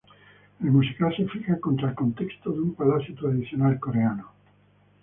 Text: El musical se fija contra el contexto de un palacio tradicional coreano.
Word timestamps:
El 0.63 0.71
musical 0.71 1.15
se 1.15 1.27
fija 1.27 1.59
contra 1.59 1.89
el 1.89 1.93
contexto 1.95 2.51
de 2.51 2.59
un 2.59 2.73
palacio 2.73 3.13
tradicional 3.13 3.79
coreano. 3.79 4.31